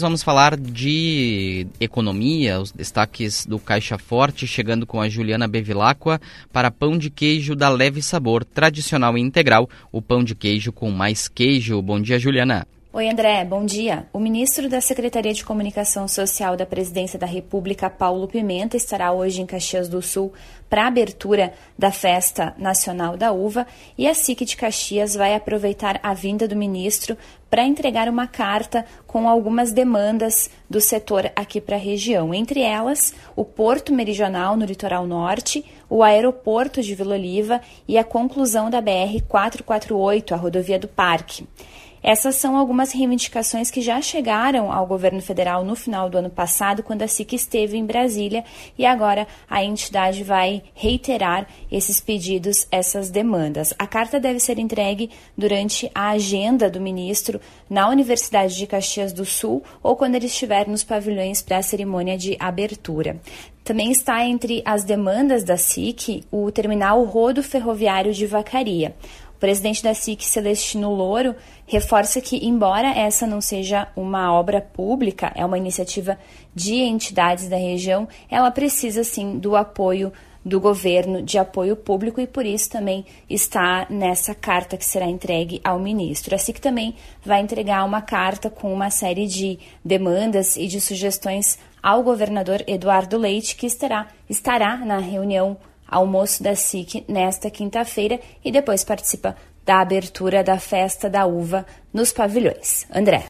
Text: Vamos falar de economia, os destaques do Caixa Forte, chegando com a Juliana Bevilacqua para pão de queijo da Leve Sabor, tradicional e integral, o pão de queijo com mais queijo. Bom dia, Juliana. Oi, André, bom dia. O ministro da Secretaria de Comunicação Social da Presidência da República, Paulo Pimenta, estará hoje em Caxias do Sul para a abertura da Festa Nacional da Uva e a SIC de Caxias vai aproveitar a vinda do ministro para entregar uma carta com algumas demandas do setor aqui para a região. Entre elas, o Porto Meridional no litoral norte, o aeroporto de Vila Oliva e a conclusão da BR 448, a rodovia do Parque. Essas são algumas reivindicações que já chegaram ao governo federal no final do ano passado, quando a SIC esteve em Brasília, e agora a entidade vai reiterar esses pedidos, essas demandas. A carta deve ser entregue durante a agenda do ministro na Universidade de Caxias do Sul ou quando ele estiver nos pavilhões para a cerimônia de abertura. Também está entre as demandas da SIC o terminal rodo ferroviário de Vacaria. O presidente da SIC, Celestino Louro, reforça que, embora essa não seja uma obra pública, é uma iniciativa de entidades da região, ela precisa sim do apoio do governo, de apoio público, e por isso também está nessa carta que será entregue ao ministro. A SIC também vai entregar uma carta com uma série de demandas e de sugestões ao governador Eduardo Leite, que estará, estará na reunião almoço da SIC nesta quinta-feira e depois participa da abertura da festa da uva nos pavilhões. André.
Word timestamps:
Vamos 0.00 0.22
falar 0.22 0.56
de 0.56 1.66
economia, 1.80 2.60
os 2.60 2.70
destaques 2.70 3.44
do 3.44 3.58
Caixa 3.58 3.98
Forte, 3.98 4.46
chegando 4.46 4.86
com 4.86 5.00
a 5.00 5.08
Juliana 5.08 5.48
Bevilacqua 5.48 6.20
para 6.52 6.70
pão 6.70 6.96
de 6.96 7.10
queijo 7.10 7.56
da 7.56 7.68
Leve 7.68 8.00
Sabor, 8.00 8.44
tradicional 8.44 9.18
e 9.18 9.20
integral, 9.20 9.68
o 9.90 10.00
pão 10.00 10.22
de 10.22 10.36
queijo 10.36 10.70
com 10.70 10.92
mais 10.92 11.26
queijo. 11.26 11.82
Bom 11.82 12.00
dia, 12.00 12.16
Juliana. 12.16 12.64
Oi, 12.90 13.06
André, 13.06 13.44
bom 13.44 13.66
dia. 13.66 14.06
O 14.14 14.18
ministro 14.18 14.66
da 14.66 14.80
Secretaria 14.80 15.34
de 15.34 15.44
Comunicação 15.44 16.08
Social 16.08 16.56
da 16.56 16.64
Presidência 16.64 17.18
da 17.18 17.26
República, 17.26 17.90
Paulo 17.90 18.26
Pimenta, 18.26 18.78
estará 18.78 19.12
hoje 19.12 19.42
em 19.42 19.46
Caxias 19.46 19.90
do 19.90 20.00
Sul 20.00 20.32
para 20.70 20.84
a 20.84 20.86
abertura 20.86 21.52
da 21.78 21.92
Festa 21.92 22.54
Nacional 22.56 23.14
da 23.14 23.30
Uva 23.30 23.66
e 23.96 24.08
a 24.08 24.14
SIC 24.14 24.42
de 24.46 24.56
Caxias 24.56 25.14
vai 25.14 25.34
aproveitar 25.34 26.00
a 26.02 26.14
vinda 26.14 26.48
do 26.48 26.56
ministro 26.56 27.14
para 27.50 27.62
entregar 27.62 28.08
uma 28.08 28.26
carta 28.26 28.86
com 29.06 29.28
algumas 29.28 29.70
demandas 29.70 30.50
do 30.68 30.80
setor 30.80 31.30
aqui 31.36 31.60
para 31.60 31.76
a 31.76 31.78
região. 31.78 32.32
Entre 32.32 32.62
elas, 32.62 33.14
o 33.36 33.44
Porto 33.44 33.92
Meridional 33.92 34.56
no 34.56 34.64
litoral 34.64 35.06
norte, 35.06 35.62
o 35.90 36.02
aeroporto 36.02 36.82
de 36.82 36.94
Vila 36.94 37.16
Oliva 37.16 37.60
e 37.86 37.98
a 37.98 38.04
conclusão 38.04 38.70
da 38.70 38.80
BR 38.80 39.20
448, 39.28 40.32
a 40.32 40.38
rodovia 40.38 40.78
do 40.78 40.88
Parque. 40.88 41.46
Essas 42.02 42.36
são 42.36 42.56
algumas 42.56 42.92
reivindicações 42.92 43.70
que 43.70 43.80
já 43.80 44.00
chegaram 44.00 44.72
ao 44.72 44.86
governo 44.86 45.20
federal 45.20 45.64
no 45.64 45.74
final 45.74 46.08
do 46.08 46.18
ano 46.18 46.30
passado, 46.30 46.82
quando 46.82 47.02
a 47.02 47.08
SIC 47.08 47.34
esteve 47.34 47.76
em 47.76 47.84
Brasília, 47.84 48.44
e 48.76 48.86
agora 48.86 49.26
a 49.48 49.62
entidade 49.62 50.22
vai 50.22 50.62
reiterar 50.74 51.46
esses 51.70 52.00
pedidos, 52.00 52.66
essas 52.70 53.10
demandas. 53.10 53.74
A 53.78 53.86
carta 53.86 54.20
deve 54.20 54.40
ser 54.40 54.58
entregue 54.58 55.10
durante 55.36 55.90
a 55.94 56.10
agenda 56.10 56.70
do 56.70 56.80
ministro 56.80 57.40
na 57.68 57.88
Universidade 57.88 58.56
de 58.56 58.66
Caxias 58.66 59.12
do 59.12 59.24
Sul 59.24 59.62
ou 59.82 59.96
quando 59.96 60.14
ele 60.14 60.26
estiver 60.26 60.66
nos 60.66 60.84
pavilhões 60.84 61.42
para 61.42 61.58
a 61.58 61.62
cerimônia 61.62 62.16
de 62.16 62.36
abertura. 62.38 63.20
Também 63.68 63.90
está 63.90 64.24
entre 64.24 64.62
as 64.64 64.82
demandas 64.82 65.44
da 65.44 65.58
SIC 65.58 66.24
o 66.32 66.50
terminal 66.50 67.04
rodo 67.04 67.42
ferroviário 67.42 68.14
de 68.14 68.26
Vacaria. 68.26 68.96
O 69.38 69.40
presidente 69.40 69.84
da 69.84 69.94
SIC, 69.94 70.24
Celestino 70.24 70.92
Louro, 70.92 71.32
reforça 71.64 72.20
que, 72.20 72.44
embora 72.44 72.88
essa 72.88 73.24
não 73.24 73.40
seja 73.40 73.86
uma 73.94 74.32
obra 74.32 74.60
pública, 74.60 75.30
é 75.32 75.46
uma 75.46 75.56
iniciativa 75.56 76.18
de 76.52 76.74
entidades 76.74 77.48
da 77.48 77.56
região, 77.56 78.08
ela 78.28 78.50
precisa 78.50 79.04
sim 79.04 79.38
do 79.38 79.54
apoio 79.54 80.12
do 80.44 80.58
governo, 80.58 81.22
de 81.22 81.38
apoio 81.38 81.76
público, 81.76 82.20
e 82.20 82.26
por 82.26 82.44
isso 82.44 82.68
também 82.68 83.06
está 83.30 83.86
nessa 83.88 84.34
carta 84.34 84.76
que 84.76 84.84
será 84.84 85.06
entregue 85.06 85.60
ao 85.62 85.78
ministro. 85.78 86.34
A 86.34 86.38
SIC 86.38 86.58
também 86.58 86.96
vai 87.24 87.40
entregar 87.40 87.84
uma 87.84 88.02
carta 88.02 88.50
com 88.50 88.72
uma 88.72 88.90
série 88.90 89.28
de 89.28 89.56
demandas 89.84 90.56
e 90.56 90.66
de 90.66 90.80
sugestões 90.80 91.60
ao 91.80 92.02
governador 92.02 92.64
Eduardo 92.66 93.16
Leite, 93.16 93.54
que 93.54 93.66
estará, 93.66 94.08
estará 94.28 94.78
na 94.78 94.98
reunião 94.98 95.56
almoço 95.88 96.42
da 96.42 96.54
SIC 96.54 97.04
nesta 97.08 97.50
quinta-feira 97.50 98.20
e 98.44 98.52
depois 98.52 98.84
participa 98.84 99.34
da 99.64 99.80
abertura 99.80 100.44
da 100.44 100.58
festa 100.58 101.10
da 101.10 101.26
uva 101.26 101.66
nos 101.92 102.12
pavilhões. 102.12 102.86
André. 102.94 103.26